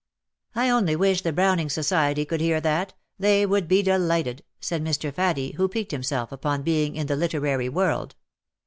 [0.55, 5.13] "I only wish the Browning Society could hear that: they would be delighted," said Mr.
[5.13, 8.15] Faddie, who piqued himself upon being in the literary world.